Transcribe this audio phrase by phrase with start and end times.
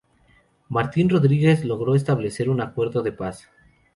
[0.67, 3.47] Martín Rodríguez logró establecer un acuerdo de paz.